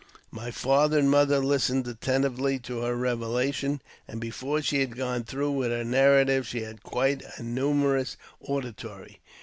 My 0.31 0.49
father 0.49 0.99
aud^ 0.99 1.05
mother 1.05 1.37
listened 1.37 1.87
attentively 1.87 2.57
to 2.57 2.79
her 2.81 2.95
revelation; 2.95 3.83
and, 4.07 4.19
before 4.19 4.59
had 4.59 4.95
got 4.97 5.27
through 5.27 5.51
with 5.51 5.69
her 5.69 5.83
narrative, 5.85 6.47
she 6.47 6.61
had 6.61 6.81
quite 6.81 7.21
a 7.37 7.43
numerous 7.43 8.17
auditory. 8.39 9.19